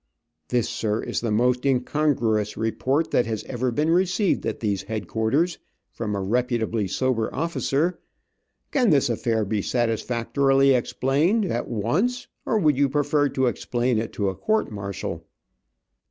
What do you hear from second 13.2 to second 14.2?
to explain it